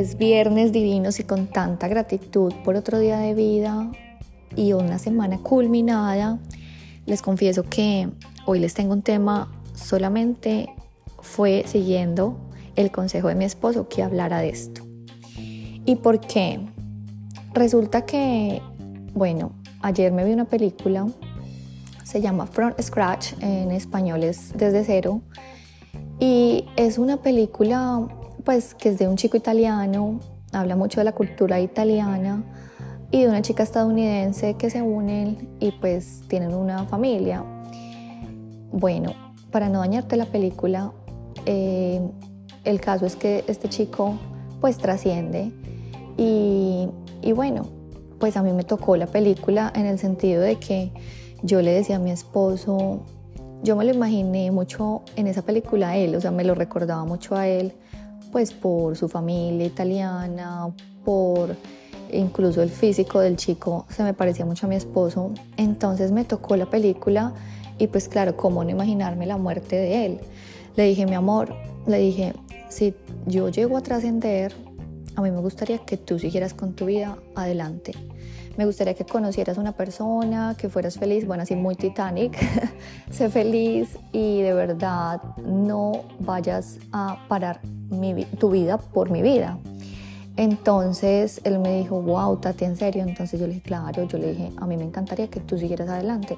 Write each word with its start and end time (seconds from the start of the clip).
es 0.00 0.18
viernes 0.18 0.72
divinos 0.72 1.20
y 1.20 1.24
con 1.24 1.46
tanta 1.46 1.86
gratitud 1.86 2.52
por 2.64 2.74
otro 2.74 2.98
día 2.98 3.18
de 3.18 3.32
vida 3.32 3.92
y 4.56 4.72
una 4.72 4.98
semana 4.98 5.38
culminada, 5.38 6.40
les 7.06 7.22
confieso 7.22 7.62
que 7.62 8.08
hoy 8.44 8.58
les 8.58 8.74
tengo 8.74 8.92
un 8.92 9.02
tema 9.02 9.52
solamente 9.74 10.68
fue 11.20 11.62
siguiendo 11.66 12.36
el 12.74 12.90
consejo 12.90 13.28
de 13.28 13.36
mi 13.36 13.44
esposo 13.44 13.88
que 13.88 14.02
hablara 14.02 14.40
de 14.40 14.48
esto. 14.48 14.82
¿Y 15.84 15.96
por 15.96 16.18
qué? 16.18 16.58
Resulta 17.52 18.04
que, 18.04 18.60
bueno, 19.12 19.52
ayer 19.80 20.10
me 20.10 20.24
vi 20.24 20.32
una 20.32 20.46
película, 20.46 21.06
se 22.02 22.20
llama 22.20 22.46
From 22.46 22.72
Scratch, 22.82 23.34
en 23.40 23.70
español 23.70 24.24
es 24.24 24.52
Desde 24.56 24.84
Cero, 24.84 25.20
y 26.18 26.64
es 26.74 26.98
una 26.98 27.18
película 27.18 28.08
pues 28.44 28.74
que 28.74 28.90
es 28.90 28.98
de 28.98 29.08
un 29.08 29.16
chico 29.16 29.36
italiano, 29.36 30.20
habla 30.52 30.76
mucho 30.76 31.00
de 31.00 31.04
la 31.04 31.12
cultura 31.12 31.60
italiana 31.60 32.42
y 33.10 33.22
de 33.22 33.28
una 33.28 33.42
chica 33.42 33.62
estadounidense 33.62 34.54
que 34.54 34.70
se 34.70 34.82
unen 34.82 35.56
y 35.60 35.72
pues 35.72 36.22
tienen 36.28 36.54
una 36.54 36.84
familia. 36.84 37.44
Bueno, 38.72 39.12
para 39.50 39.68
no 39.68 39.78
dañarte 39.78 40.16
la 40.16 40.26
película, 40.26 40.92
eh, 41.46 42.00
el 42.64 42.80
caso 42.80 43.06
es 43.06 43.16
que 43.16 43.44
este 43.46 43.68
chico 43.68 44.18
pues 44.60 44.78
trasciende 44.78 45.52
y, 46.16 46.88
y 47.22 47.32
bueno, 47.32 47.66
pues 48.18 48.36
a 48.36 48.42
mí 48.42 48.52
me 48.52 48.64
tocó 48.64 48.96
la 48.96 49.06
película 49.06 49.72
en 49.74 49.86
el 49.86 49.98
sentido 49.98 50.42
de 50.42 50.56
que 50.56 50.92
yo 51.42 51.60
le 51.60 51.72
decía 51.72 51.96
a 51.96 51.98
mi 51.98 52.10
esposo, 52.10 53.02
yo 53.62 53.76
me 53.76 53.84
lo 53.84 53.94
imaginé 53.94 54.50
mucho 54.50 55.02
en 55.16 55.26
esa 55.26 55.42
película 55.42 55.90
a 55.90 55.96
él, 55.96 56.14
o 56.14 56.20
sea, 56.20 56.30
me 56.30 56.44
lo 56.44 56.54
recordaba 56.54 57.04
mucho 57.04 57.36
a 57.36 57.46
él, 57.46 57.74
pues 58.32 58.52
por 58.52 58.96
su 58.96 59.08
familia 59.08 59.66
italiana, 59.66 60.68
por 61.04 61.56
incluso 62.12 62.62
el 62.62 62.70
físico 62.70 63.20
del 63.20 63.36
chico, 63.36 63.86
se 63.88 64.02
me 64.02 64.14
parecía 64.14 64.44
mucho 64.44 64.66
a 64.66 64.68
mi 64.68 64.76
esposo. 64.76 65.32
Entonces 65.56 66.12
me 66.12 66.24
tocó 66.24 66.56
la 66.56 66.66
película 66.66 67.32
y 67.78 67.86
pues 67.88 68.08
claro, 68.08 68.36
cómo 68.36 68.64
no 68.64 68.70
imaginarme 68.70 69.26
la 69.26 69.36
muerte 69.36 69.76
de 69.76 70.06
él. 70.06 70.20
Le 70.76 70.84
dije, 70.84 71.06
mi 71.06 71.14
amor, 71.14 71.54
le 71.86 71.98
dije, 71.98 72.34
si 72.68 72.94
yo 73.26 73.48
llego 73.48 73.76
a 73.76 73.80
trascender, 73.80 74.54
a 75.16 75.22
mí 75.22 75.30
me 75.30 75.40
gustaría 75.40 75.78
que 75.78 75.96
tú 75.96 76.18
siguieras 76.18 76.54
con 76.54 76.74
tu 76.74 76.86
vida 76.86 77.18
adelante. 77.34 77.92
Me 78.56 78.66
gustaría 78.66 78.94
que 78.94 79.04
conocieras 79.04 79.58
una 79.58 79.72
persona, 79.72 80.54
que 80.56 80.68
fueras 80.68 80.96
feliz, 80.96 81.26
bueno, 81.26 81.42
así 81.42 81.56
muy 81.56 81.74
Titanic, 81.74 82.36
sé 83.10 83.28
feliz 83.28 83.98
y 84.12 84.42
de 84.42 84.54
verdad 84.54 85.20
no 85.44 86.02
vayas 86.20 86.78
a 86.92 87.18
parar 87.28 87.60
tu 88.38 88.50
vida 88.50 88.78
por 88.78 89.10
mi 89.10 89.22
vida. 89.22 89.58
Entonces 90.36 91.40
él 91.44 91.60
me 91.60 91.78
dijo, 91.78 92.02
wow, 92.02 92.36
Tati, 92.38 92.64
¿en 92.64 92.76
serio? 92.76 93.04
Entonces 93.04 93.38
yo 93.38 93.46
le 93.46 93.54
dije, 93.54 93.66
claro, 93.66 94.02
yo 94.04 94.18
le 94.18 94.32
dije, 94.32 94.50
a 94.56 94.66
mí 94.66 94.76
me 94.76 94.82
encantaría 94.82 95.28
que 95.28 95.38
tú 95.38 95.56
siguieras 95.56 95.88
adelante 95.88 96.36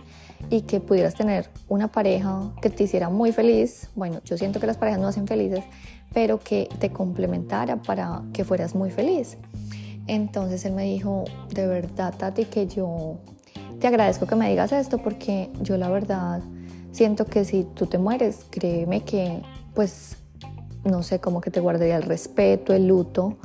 y 0.51 0.63
que 0.63 0.81
pudieras 0.81 1.15
tener 1.15 1.49
una 1.69 1.89
pareja 1.89 2.53
que 2.61 2.69
te 2.69 2.85
hiciera 2.85 3.09
muy 3.09 3.33
feliz. 3.33 3.89
Bueno, 3.95 4.21
yo 4.25 4.37
siento 4.37 4.61
que 4.61 4.67
las 4.67 4.77
parejas 4.77 5.01
no 5.01 5.09
hacen 5.09 5.27
felices, 5.27 5.65
pero 6.13 6.39
que 6.39 6.69
te 6.79 6.91
complementara 6.91 7.77
para 7.77 8.23
que 8.35 8.45
fueras 8.45 8.75
muy 8.75 8.91
feliz. 8.91 9.39
Entonces 10.07 10.67
él 10.67 10.75
me 10.75 10.85
dijo, 10.85 11.25
de 11.55 11.67
verdad, 11.67 12.15
Tati, 12.17 12.45
que 12.45 12.67
yo 12.67 13.17
te 13.81 13.87
agradezco 13.87 14.27
que 14.27 14.37
me 14.37 14.51
digas 14.51 14.73
esto 14.73 14.99
porque 14.99 15.51
yo 15.63 15.79
la 15.79 15.89
verdad 15.89 16.43
siento 16.93 17.25
que 17.25 17.47
si 17.47 17.65
tú 17.65 17.87
te 17.87 17.97
mueres, 17.97 18.45
créeme 18.51 19.05
que 19.05 19.41
pues 19.75 20.17
no 20.87 21.03
sé, 21.03 21.21
como 21.21 21.41
que 21.41 21.51
te 21.51 21.61
guardaría 21.61 21.97
el 21.97 22.03
respeto, 22.03 22.73
el 22.73 22.87
luto. 22.89 23.37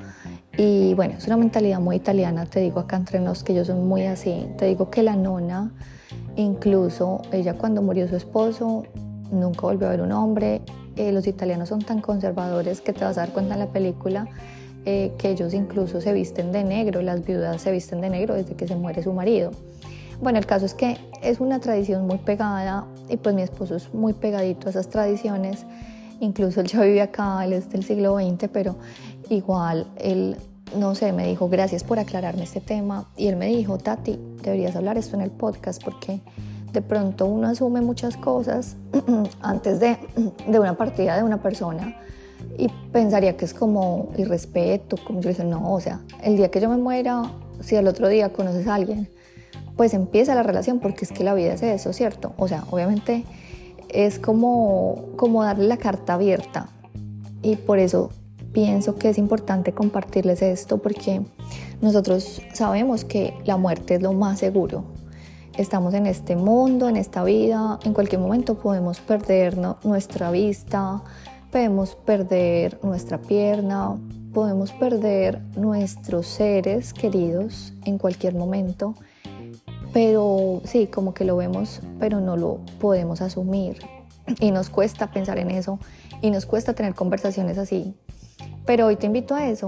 Y 0.57 0.93
bueno, 0.93 1.15
es 1.17 1.27
una 1.27 1.37
mentalidad 1.37 1.79
muy 1.79 1.95
italiana, 1.95 2.45
te 2.45 2.59
digo 2.59 2.79
acá 2.79 2.97
entre 2.97 3.19
nos 3.19 3.43
que 3.43 3.53
yo 3.53 3.65
soy 3.65 3.75
muy 3.75 4.03
así. 4.05 4.47
Te 4.57 4.65
digo 4.65 4.89
que 4.89 5.03
la 5.03 5.15
nona, 5.15 5.71
incluso 6.35 7.21
ella 7.31 7.57
cuando 7.57 7.81
murió 7.81 8.07
su 8.07 8.15
esposo, 8.15 8.83
nunca 9.31 9.61
volvió 9.61 9.87
a 9.87 9.91
ver 9.91 10.01
un 10.01 10.11
hombre. 10.11 10.61
Eh, 10.95 11.11
los 11.11 11.25
italianos 11.25 11.69
son 11.69 11.81
tan 11.81 12.01
conservadores 12.01 12.81
que 12.81 12.93
te 12.93 13.05
vas 13.05 13.17
a 13.17 13.21
dar 13.21 13.31
cuenta 13.31 13.53
en 13.53 13.59
la 13.61 13.67
película 13.67 14.27
eh, 14.83 15.11
que 15.19 15.29
ellos 15.29 15.53
incluso 15.53 16.01
se 16.01 16.11
visten 16.11 16.51
de 16.51 16.63
negro, 16.63 17.03
las 17.03 17.23
viudas 17.23 17.61
se 17.61 17.71
visten 17.71 18.01
de 18.01 18.09
negro 18.09 18.33
desde 18.33 18.55
que 18.55 18.67
se 18.67 18.75
muere 18.75 19.03
su 19.03 19.13
marido. 19.13 19.51
Bueno, 20.21 20.39
el 20.39 20.47
caso 20.47 20.65
es 20.65 20.73
que 20.73 20.97
es 21.21 21.39
una 21.39 21.59
tradición 21.59 22.07
muy 22.07 22.17
pegada 22.17 22.87
y 23.07 23.17
pues 23.17 23.35
mi 23.35 23.43
esposo 23.43 23.75
es 23.75 23.93
muy 23.93 24.13
pegadito 24.13 24.67
a 24.67 24.69
esas 24.71 24.89
tradiciones. 24.89 25.65
Incluso 26.21 26.61
él 26.61 26.67
ya 26.67 26.81
vive 26.81 27.01
acá, 27.01 27.43
él 27.43 27.53
es 27.53 27.69
del 27.71 27.83
siglo 27.83 28.15
XX, 28.19 28.47
pero 28.53 28.75
igual 29.29 29.87
él, 29.97 30.37
no 30.77 30.93
sé, 30.93 31.11
me 31.13 31.25
dijo 31.25 31.49
gracias 31.49 31.83
por 31.83 31.97
aclararme 31.97 32.43
este 32.43 32.61
tema 32.61 33.07
y 33.17 33.27
él 33.27 33.37
me 33.37 33.47
dijo, 33.47 33.79
Tati, 33.79 34.19
deberías 34.43 34.75
hablar 34.75 34.99
esto 34.99 35.15
en 35.15 35.23
el 35.23 35.31
podcast 35.31 35.83
porque 35.83 36.21
de 36.71 36.81
pronto 36.83 37.25
uno 37.25 37.47
asume 37.47 37.81
muchas 37.81 38.17
cosas 38.17 38.77
antes 39.41 39.79
de, 39.79 39.97
de 40.47 40.59
una 40.59 40.77
partida 40.77 41.17
de 41.17 41.23
una 41.23 41.41
persona 41.41 41.97
y 42.55 42.67
pensaría 42.91 43.35
que 43.35 43.45
es 43.45 43.55
como 43.55 44.09
irrespeto, 44.15 44.97
como 45.03 45.21
yo 45.21 45.29
dice, 45.29 45.43
no, 45.43 45.73
o 45.73 45.79
sea, 45.79 46.01
el 46.21 46.37
día 46.37 46.51
que 46.51 46.61
yo 46.61 46.69
me 46.69 46.77
muera, 46.77 47.23
si 47.61 47.75
al 47.77 47.87
otro 47.87 48.07
día 48.09 48.31
conoces 48.31 48.67
a 48.67 48.75
alguien, 48.75 49.09
pues 49.75 49.95
empieza 49.95 50.35
la 50.35 50.43
relación 50.43 50.79
porque 50.79 51.03
es 51.05 51.11
que 51.11 51.23
la 51.23 51.33
vida 51.33 51.53
es 51.53 51.63
eso, 51.63 51.93
¿cierto? 51.93 52.33
O 52.37 52.47
sea, 52.47 52.63
obviamente 52.69 53.25
es 53.93 54.19
como, 54.19 55.05
como 55.17 55.43
darle 55.43 55.67
la 55.67 55.77
carta 55.77 56.15
abierta 56.15 56.69
y 57.41 57.55
por 57.55 57.79
eso 57.79 58.09
pienso 58.53 58.95
que 58.95 59.09
es 59.09 59.17
importante 59.17 59.71
compartirles 59.73 60.41
esto 60.41 60.77
porque 60.77 61.21
nosotros 61.81 62.41
sabemos 62.53 63.05
que 63.05 63.33
la 63.45 63.57
muerte 63.57 63.95
es 63.95 64.01
lo 64.01 64.13
más 64.13 64.39
seguro. 64.39 64.83
Estamos 65.57 65.93
en 65.93 66.05
este 66.05 66.35
mundo, 66.35 66.87
en 66.87 66.95
esta 66.95 67.23
vida, 67.23 67.79
en 67.83 67.93
cualquier 67.93 68.21
momento 68.21 68.55
podemos 68.55 68.99
perder 68.99 69.57
nuestra 69.83 70.31
vista, 70.31 71.03
podemos 71.51 71.95
perder 71.95 72.79
nuestra 72.83 73.17
pierna, 73.21 73.97
podemos 74.33 74.71
perder 74.71 75.41
nuestros 75.57 76.27
seres 76.27 76.93
queridos 76.93 77.73
en 77.85 77.97
cualquier 77.97 78.35
momento, 78.35 78.95
pero 79.93 80.61
sí, 80.63 80.87
como 80.87 81.13
que 81.13 81.25
lo 81.25 81.35
vemos, 81.37 81.81
pero 81.99 82.19
no 82.21 82.37
lo 82.37 82.59
podemos 82.79 83.21
asumir. 83.21 83.79
Y 84.39 84.51
nos 84.51 84.69
cuesta 84.69 85.11
pensar 85.11 85.37
en 85.39 85.51
eso 85.51 85.79
y 86.21 86.31
nos 86.31 86.45
cuesta 86.45 86.73
tener 86.73 86.93
conversaciones 86.93 87.57
así. 87.57 87.95
Pero 88.65 88.87
hoy 88.87 88.95
te 88.95 89.07
invito 89.07 89.35
a 89.35 89.47
eso, 89.47 89.67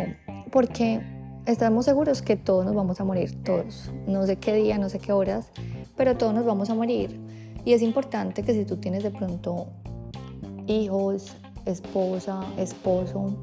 porque 0.51 1.01
estamos 1.45 1.85
seguros 1.85 2.21
que 2.21 2.37
todos 2.37 2.65
nos 2.65 2.75
vamos 2.75 3.01
a 3.01 3.03
morir, 3.03 3.43
todos. 3.43 3.91
No 4.07 4.25
sé 4.25 4.37
qué 4.37 4.53
día, 4.53 4.77
no 4.77 4.89
sé 4.89 4.99
qué 4.99 5.11
horas, 5.11 5.47
pero 5.97 6.15
todos 6.15 6.33
nos 6.33 6.45
vamos 6.45 6.69
a 6.69 6.75
morir. 6.75 7.19
Y 7.65 7.73
es 7.73 7.81
importante 7.81 8.43
que 8.43 8.53
si 8.53 8.65
tú 8.65 8.77
tienes 8.77 9.03
de 9.03 9.11
pronto 9.11 9.67
hijos, 10.67 11.35
esposa, 11.65 12.41
esposo, 12.57 13.35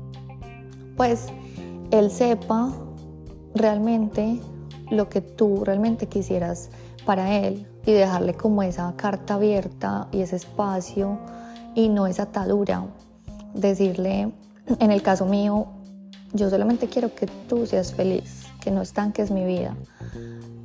pues 0.97 1.27
él 1.91 2.11
sepa 2.11 2.73
realmente 3.55 4.41
lo 4.91 5.09
que 5.09 5.21
tú 5.21 5.65
realmente 5.65 6.07
quisieras 6.07 6.71
para 7.07 7.39
él 7.39 7.67
y 7.87 7.93
dejarle 7.93 8.35
como 8.35 8.63
esa 8.63 8.93
carta 8.97 9.35
abierta 9.35 10.09
y 10.13 10.21
ese 10.21 10.37
espacio 10.37 11.19
y 11.75 11.89
no 11.89 12.07
esa 12.07 12.25
atadura. 12.25 12.85
Decirle, 13.55 14.33
en 14.79 14.91
el 14.91 15.03
caso 15.03 15.27
mío, 15.27 15.67
yo 16.33 16.51
solamente 16.51 16.89
quiero 16.89 17.15
que 17.15 17.27
tú 17.49 17.67
seas 17.67 17.93
feliz, 17.93 18.47
que 18.61 18.71
no 18.71 18.83
estanques 18.83 19.31
mi 19.31 19.45
vida, 19.45 19.75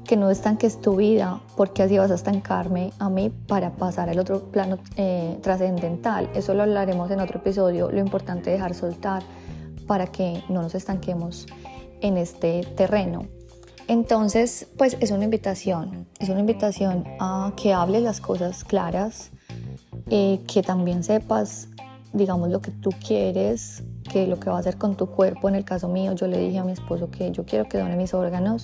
que 0.03 0.17
no 0.17 0.29
estanques 0.29 0.79
tu 0.81 0.95
vida, 0.95 1.41
porque 1.57 1.83
así 1.83 1.97
vas 1.97 2.11
a 2.11 2.15
estancarme 2.15 2.91
a 2.99 3.09
mí 3.09 3.31
para 3.47 3.71
pasar 3.71 4.09
al 4.09 4.19
otro 4.19 4.43
plano 4.51 4.77
eh, 4.97 5.39
trascendental. 5.41 6.29
Eso 6.35 6.53
lo 6.53 6.63
hablaremos 6.63 7.09
en 7.09 7.19
otro 7.19 7.39
episodio, 7.39 7.89
lo 7.89 7.99
importante 7.99 8.51
es 8.51 8.57
dejar 8.57 8.75
soltar 8.75 9.23
para 9.87 10.07
que 10.07 10.43
no 10.49 10.61
nos 10.61 10.75
estanquemos 10.75 11.47
en 12.01 12.17
este 12.17 12.61
terreno. 12.75 13.25
Entonces, 13.87 14.67
pues 14.77 14.97
es 14.99 15.11
una 15.11 15.25
invitación, 15.25 16.07
es 16.19 16.29
una 16.29 16.39
invitación 16.39 17.03
a 17.19 17.53
que 17.55 17.73
hables 17.73 18.01
las 18.01 18.19
cosas 18.19 18.63
claras, 18.63 19.31
eh, 20.09 20.41
que 20.47 20.63
también 20.63 21.03
sepas, 21.03 21.69
digamos, 22.13 22.49
lo 22.49 22.61
que 22.61 22.71
tú 22.71 22.89
quieres, 23.05 23.83
que 24.11 24.27
lo 24.27 24.39
que 24.39 24.49
va 24.49 24.57
a 24.57 24.59
hacer 24.59 24.77
con 24.77 24.95
tu 24.95 25.07
cuerpo. 25.07 25.49
En 25.49 25.55
el 25.55 25.65
caso 25.65 25.87
mío, 25.87 26.13
yo 26.13 26.27
le 26.27 26.39
dije 26.39 26.57
a 26.57 26.63
mi 26.63 26.71
esposo 26.71 27.11
que 27.11 27.31
yo 27.31 27.45
quiero 27.45 27.67
que 27.69 27.77
done 27.77 27.95
mis 27.95 28.13
órganos 28.13 28.63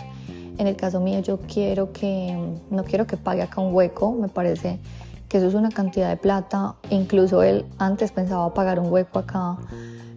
en 0.58 0.68
el 0.68 0.76
caso 0.76 1.00
mío 1.00 1.20
yo 1.22 1.40
quiero 1.40 1.92
que, 1.92 2.38
no 2.70 2.84
quiero 2.84 3.08
que 3.08 3.18
pague 3.18 3.42
acá 3.42 3.62
un 3.62 3.74
hueco, 3.74 4.12
me 4.12 4.28
parece 4.28 4.80
que 5.28 5.38
eso 5.38 5.48
es 5.48 5.54
una 5.54 5.70
cantidad 5.70 6.10
de 6.10 6.18
plata. 6.18 6.76
Incluso 6.90 7.42
él 7.42 7.66
antes 7.78 8.12
pensaba 8.12 8.54
pagar 8.54 8.80
un 8.80 8.92
hueco 8.92 9.20
acá 9.20 9.58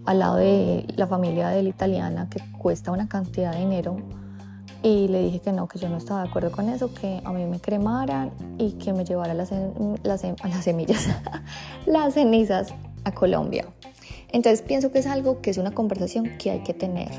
al 0.04 0.18
lado 0.18 0.36
de 0.36 0.86
la 0.96 1.06
familia 1.06 1.48
de 1.48 1.62
la 1.62 1.68
italiana 1.68 2.28
que 2.28 2.40
cuesta 2.58 2.90
una 2.90 3.08
cantidad 3.08 3.52
de 3.52 3.60
dinero. 3.60 3.96
Y 4.84 5.08
le 5.08 5.20
dije 5.22 5.40
que 5.40 5.50
no, 5.50 5.66
que 5.66 5.80
yo 5.80 5.88
no 5.88 5.96
estaba 5.96 6.22
de 6.22 6.28
acuerdo 6.28 6.52
con 6.52 6.68
eso, 6.68 6.94
que 6.94 7.20
a 7.24 7.32
mí 7.32 7.44
me 7.46 7.58
cremaran 7.58 8.30
y 8.58 8.72
que 8.72 8.92
me 8.92 9.04
llevara 9.04 9.34
las, 9.34 9.50
las, 10.04 10.22
las 10.22 10.64
semillas, 10.64 11.08
las 11.86 12.14
cenizas 12.14 12.72
a 13.02 13.12
Colombia. 13.12 13.66
Entonces 14.30 14.62
pienso 14.62 14.92
que 14.92 15.00
es 15.00 15.06
algo 15.08 15.40
que 15.40 15.50
es 15.50 15.58
una 15.58 15.72
conversación 15.72 16.36
que 16.38 16.52
hay 16.52 16.60
que 16.60 16.74
tener 16.74 17.10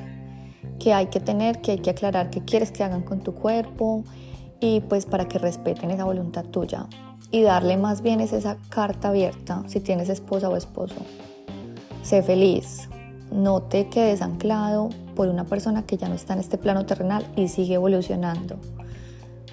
que 0.80 0.94
hay 0.94 1.08
que 1.08 1.20
tener, 1.20 1.62
que 1.62 1.72
hay 1.72 1.80
que 1.80 1.90
aclarar 1.90 2.30
qué 2.30 2.44
quieres 2.44 2.72
que 2.72 2.84
hagan 2.84 3.02
con 3.02 3.22
tu 3.22 3.34
cuerpo 3.34 4.04
y 4.60 4.82
pues 4.82 5.06
para 5.06 5.28
que 5.28 5.40
respeten 5.40 5.92
esa 5.92 6.06
voluntad 6.06 6.46
tuya 6.46 6.88
y 7.32 7.42
darle 7.42 7.78
más 7.78 8.02
bien 8.02 8.22
es 8.22 8.34
esa 8.34 8.58
carta 8.70 9.10
abierta 9.10 9.64
si 9.68 9.80
tienes 9.80 10.10
esposa 10.10 10.50
o 10.50 10.56
esposo. 10.56 10.96
Sé 12.04 12.22
feliz, 12.22 12.88
no 13.31 13.62
te 13.62 13.89
quedes 13.89 14.22
anclado 14.22 14.89
por 15.16 15.27
una 15.27 15.45
persona 15.45 15.83
que 15.83 15.98
ya 15.98 16.07
no 16.10 16.16
está 16.16 16.33
en 16.33 16.39
este 16.39 16.57
plano 16.57 16.86
terrenal 16.86 17.25
y 17.36 17.48
sigue 17.48 17.75
evolucionando. 17.75 18.57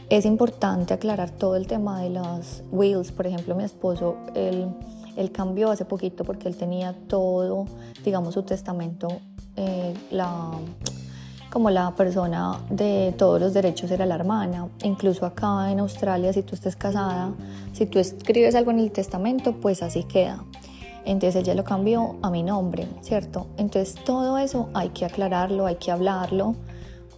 Es 0.09 0.27
importante 0.27 0.93
aclarar 0.93 1.31
todo 1.31 1.57
el 1.57 1.67
tema 1.67 2.01
de 2.03 2.11
las 2.11 2.63
wheels. 2.71 3.13
Por 3.13 3.27
ejemplo, 3.27 3.55
mi 3.55 3.65
esposo, 3.65 4.17
él, 4.35 4.69
él 5.17 5.33
cambió 5.33 5.71
hace 5.71 5.85
poquito 5.85 6.25
porque 6.25 6.49
él 6.49 6.57
tenía 6.57 6.95
todo, 7.09 7.67
digamos, 8.05 8.35
su 8.35 8.43
testamento, 8.43 9.09
eh, 9.57 9.95
la, 10.11 10.51
como 11.51 11.71
la 11.71 11.95
persona 11.95 12.59
de 12.71 13.15
todos 13.17 13.41
los 13.41 13.55
derechos 13.55 13.91
era 13.91 14.05
la 14.05 14.17
hermana. 14.17 14.69
Incluso 14.83 15.25
acá 15.25 15.71
en 15.71 15.81
Australia, 15.81 16.33
si 16.33 16.43
tú 16.43 16.55
estás 16.55 16.77
casada, 16.77 17.33
si 17.73 17.87
tú 17.87 17.99
escribes 17.99 18.55
algo 18.55 18.71
en 18.71 18.81
el 18.81 18.93
testamento, 18.93 19.55
pues 19.61 19.83
así 19.83 20.05
queda. 20.05 20.45
Entonces 21.05 21.43
ella 21.43 21.55
lo 21.55 21.65
cambió 21.65 22.17
a 22.23 22.31
mi 22.31 22.43
nombre, 22.43 22.87
¿cierto? 23.01 23.47
Entonces 23.57 23.95
todo 24.05 24.39
eso 24.39 24.69
hay 24.75 24.91
que 24.91 25.05
aclararlo, 25.05 25.67
hay 25.67 25.77
que 25.77 25.91
hablarlo, 25.91 26.55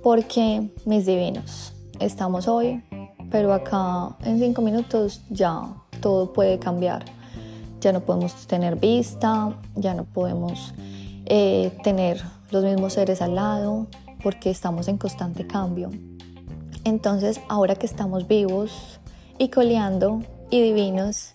porque 0.02 0.70
mis 0.84 1.06
divinos, 1.06 1.72
estamos 2.00 2.48
hoy, 2.48 2.82
pero 3.30 3.52
acá 3.52 4.16
en 4.24 4.38
cinco 4.38 4.62
minutos 4.62 5.22
ya 5.30 5.62
todo 6.00 6.32
puede 6.32 6.58
cambiar. 6.58 7.04
Ya 7.80 7.92
no 7.92 8.00
podemos 8.00 8.46
tener 8.46 8.76
vista, 8.76 9.54
ya 9.74 9.94
no 9.94 10.04
podemos 10.04 10.74
eh, 11.26 11.76
tener 11.82 12.22
los 12.50 12.64
mismos 12.64 12.94
seres 12.94 13.20
al 13.20 13.34
lado, 13.34 13.86
porque 14.22 14.50
estamos 14.50 14.88
en 14.88 14.96
constante 14.96 15.46
cambio. 15.46 15.90
Entonces, 16.84 17.40
ahora 17.48 17.74
que 17.76 17.86
estamos 17.86 18.26
vivos 18.28 19.00
y 19.38 19.48
coleando 19.48 20.22
y 20.50 20.60
divinos, 20.60 21.32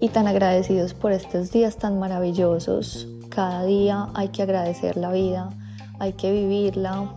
y 0.00 0.08
tan 0.08 0.26
agradecidos 0.26 0.94
por 0.94 1.12
estos 1.12 1.52
días 1.52 1.76
tan 1.76 1.98
maravillosos. 1.98 3.06
Cada 3.28 3.64
día 3.64 4.08
hay 4.14 4.28
que 4.28 4.42
agradecer 4.42 4.96
la 4.96 5.12
vida, 5.12 5.50
hay 5.98 6.14
que 6.14 6.32
vivirla, 6.32 7.14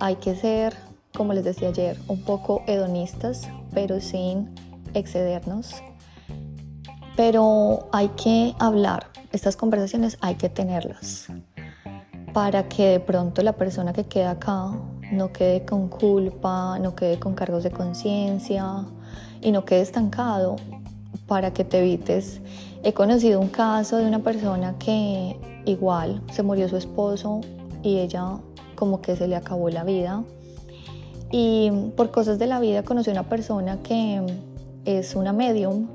hay 0.00 0.16
que 0.16 0.34
ser, 0.34 0.74
como 1.14 1.34
les 1.34 1.44
decía 1.44 1.68
ayer, 1.68 1.98
un 2.08 2.22
poco 2.22 2.62
hedonistas, 2.66 3.48
pero 3.74 4.00
sin 4.00 4.54
excedernos. 4.94 5.74
Pero 7.14 7.88
hay 7.92 8.08
que 8.08 8.54
hablar, 8.58 9.08
estas 9.32 9.56
conversaciones 9.56 10.16
hay 10.22 10.36
que 10.36 10.48
tenerlas 10.48 11.28
para 12.32 12.66
que 12.66 12.84
de 12.88 13.00
pronto 13.00 13.42
la 13.42 13.52
persona 13.52 13.92
que 13.92 14.04
queda 14.04 14.30
acá 14.32 14.70
no 15.12 15.32
quede 15.32 15.66
con 15.66 15.88
culpa, 15.88 16.78
no 16.78 16.96
quede 16.96 17.20
con 17.20 17.34
cargos 17.34 17.62
de 17.62 17.70
conciencia 17.70 18.86
y 19.42 19.52
no 19.52 19.66
quede 19.66 19.82
estancado 19.82 20.56
para 21.32 21.54
que 21.54 21.64
te 21.64 21.78
evites. 21.78 22.42
He 22.82 22.92
conocido 22.92 23.40
un 23.40 23.48
caso 23.48 23.96
de 23.96 24.04
una 24.04 24.18
persona 24.18 24.74
que 24.78 25.34
igual 25.64 26.20
se 26.30 26.42
murió 26.42 26.68
su 26.68 26.76
esposo 26.76 27.40
y 27.82 28.00
ella 28.00 28.36
como 28.74 29.00
que 29.00 29.16
se 29.16 29.26
le 29.26 29.34
acabó 29.34 29.70
la 29.70 29.82
vida. 29.82 30.24
Y 31.30 31.70
por 31.96 32.10
cosas 32.10 32.38
de 32.38 32.46
la 32.46 32.60
vida 32.60 32.82
conocí 32.82 33.08
a 33.08 33.14
una 33.14 33.30
persona 33.30 33.78
que 33.82 34.20
es 34.84 35.14
una 35.14 35.32
medium 35.32 35.86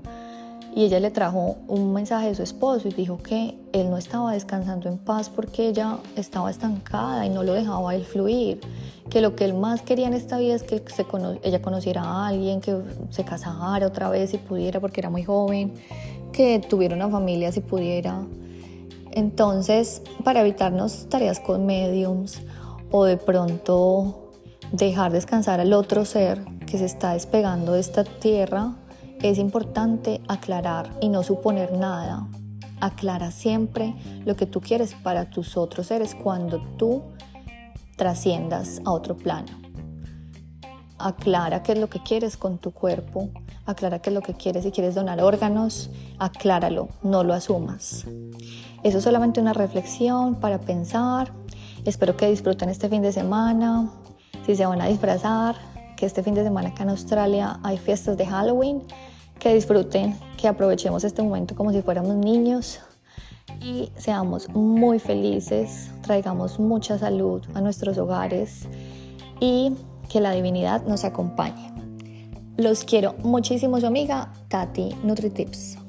y 0.76 0.84
ella 0.84 1.00
le 1.00 1.12
trajo 1.12 1.56
un 1.68 1.94
mensaje 1.94 2.28
de 2.28 2.36
su 2.36 2.44
esposo 2.44 2.88
y 2.88 2.92
dijo 2.92 3.18
que 3.18 3.58
él 3.74 3.90
no 3.90 3.98
estaba 3.98 4.34
descansando 4.34 4.90
en 4.90 4.98
paz 4.98 5.30
porque 5.30 5.68
ella 5.68 5.98
estaba 6.16 6.52
estancada 6.52 7.26
y 7.26 7.30
no 7.30 7.44
lo 7.44 7.54
dejaba 7.54 7.96
él 7.96 8.04
fluir, 8.06 8.60
que 9.10 9.22
lo 9.22 9.36
que 9.36 9.46
él 9.46 9.54
más 9.54 9.82
quería 9.82 10.08
en 10.08 10.14
esta 10.14 10.38
vida 10.38 10.56
es 10.56 10.64
que 10.64 10.84
ella 11.44 11.62
conociera 11.62 12.04
a 12.04 12.28
alguien, 12.28 12.62
que 12.62 12.78
se 13.10 13.24
casara 13.24 13.88
otra 13.88 14.10
vez 14.10 14.32
si 14.32 14.38
pudiera 14.38 14.80
porque 14.80 15.02
era 15.02 15.10
muy 15.10 15.24
joven, 15.24 15.74
que 16.32 16.60
tuviera 16.60 16.96
una 16.96 17.10
familia 17.10 17.52
si 17.52 17.62
pudiera. 17.62 18.22
Entonces, 19.12 20.04
para 20.24 20.42
evitarnos 20.42 21.08
tareas 21.10 21.40
con 21.40 21.66
mediums 21.66 22.42
o 22.92 23.06
de 23.06 23.18
pronto 23.18 24.32
dejar 24.72 25.12
descansar 25.12 25.60
al 25.60 25.74
otro 25.74 26.06
ser 26.06 26.44
que 26.68 26.78
se 26.78 26.86
está 26.86 27.14
despegando 27.14 27.74
de 27.74 27.80
esta 27.80 28.04
tierra, 28.04 28.76
es 29.22 29.38
importante 29.38 30.22
aclarar 30.28 30.92
y 31.02 31.10
no 31.10 31.24
suponer 31.24 31.78
nada. 31.78 32.28
Aclara 32.80 33.32
siempre 33.32 33.96
lo 34.26 34.36
que 34.36 34.46
tú 34.46 34.62
quieres 34.62 34.94
para 34.94 35.30
tus 35.30 35.58
otros 35.58 35.88
seres 35.88 36.16
cuando 36.16 36.62
tú 36.78 37.02
trasciendas 37.96 38.82
a 38.86 38.92
otro 38.92 39.18
plano. 39.18 39.48
Aclara 41.00 41.64
qué 41.64 41.74
es 41.74 41.80
lo 41.80 41.90
que 41.90 42.02
quieres 42.02 42.38
con 42.38 42.58
tu 42.58 42.72
cuerpo, 42.72 43.30
aclara 43.66 44.00
qué 44.00 44.10
es 44.10 44.14
lo 44.14 44.22
que 44.22 44.34
quieres, 44.34 44.64
si 44.64 44.72
quieres 44.72 44.96
donar 44.96 45.22
órganos, 45.22 45.90
acláralo, 46.20 46.90
no 47.04 47.24
lo 47.24 47.34
asumas. 47.34 48.06
Eso 48.84 49.00
es 49.00 49.04
solamente 49.04 49.40
una 49.40 49.54
reflexión 49.54 50.36
para 50.36 50.60
pensar. 50.60 51.32
Espero 51.86 52.16
que 52.16 52.30
disfruten 52.30 52.70
este 52.70 52.90
fin 52.90 53.02
de 53.02 53.12
semana. 53.12 53.90
Si 54.46 54.56
se 54.56 54.66
van 54.66 54.82
a 54.82 54.88
disfrazar, 54.88 55.56
que 55.98 56.06
este 56.06 56.24
fin 56.24 56.36
de 56.36 56.44
semana 56.44 56.70
acá 56.70 56.84
en 56.84 56.90
Australia 56.90 57.60
hay 57.64 57.78
fiestas 57.78 58.16
de 58.18 58.26
Halloween, 58.26 58.84
que 59.40 59.54
disfruten, 59.54 60.18
que 60.38 60.48
aprovechemos 60.48 61.04
este 61.04 61.22
momento 61.22 61.56
como 61.56 61.72
si 61.72 61.82
fuéramos 61.82 62.16
niños 62.16 62.80
y 63.62 63.90
seamos 63.98 64.50
muy 64.50 65.00
felices, 65.00 65.92
traigamos 66.02 66.60
mucha 66.60 66.98
salud 66.98 67.42
a 67.54 67.62
nuestros 67.62 67.98
hogares 67.98 68.68
y 69.40 69.74
que 70.10 70.22
la 70.22 70.32
divinidad 70.32 70.86
nos 70.86 71.04
acompañe. 71.04 71.72
Los 72.58 72.84
quiero 72.84 73.14
muchísimo, 73.24 73.80
su 73.80 73.88
amiga 73.88 74.34
Tati 74.48 74.96
NutriTips. 75.04 75.87